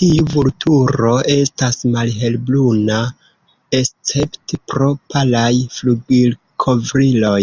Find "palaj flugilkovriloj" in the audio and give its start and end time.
5.14-7.42